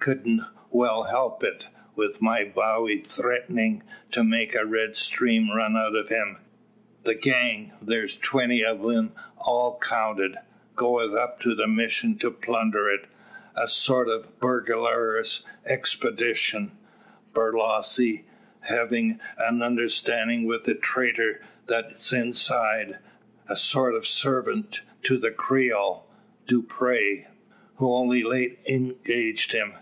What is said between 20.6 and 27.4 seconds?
a treetur that's inside a sort o' sarvint to the Creole, Dupray,